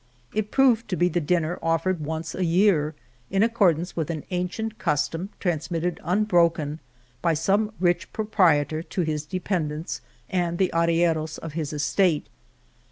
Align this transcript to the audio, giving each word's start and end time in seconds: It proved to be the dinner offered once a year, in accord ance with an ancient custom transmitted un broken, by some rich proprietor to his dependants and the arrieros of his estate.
It 0.33 0.49
proved 0.49 0.89
to 0.89 0.95
be 0.95 1.09
the 1.09 1.21
dinner 1.21 1.59
offered 1.61 1.99
once 2.03 2.33
a 2.33 2.43
year, 2.43 2.95
in 3.29 3.43
accord 3.43 3.77
ance 3.77 3.95
with 3.95 4.09
an 4.09 4.23
ancient 4.31 4.79
custom 4.79 5.29
transmitted 5.39 5.99
un 6.03 6.23
broken, 6.23 6.79
by 7.21 7.35
some 7.35 7.71
rich 7.79 8.11
proprietor 8.11 8.81
to 8.81 9.01
his 9.03 9.27
dependants 9.27 10.01
and 10.27 10.57
the 10.57 10.71
arrieros 10.73 11.37
of 11.37 11.53
his 11.53 11.71
estate. 11.71 12.29